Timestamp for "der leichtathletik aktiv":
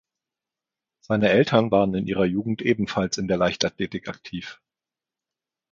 3.27-4.59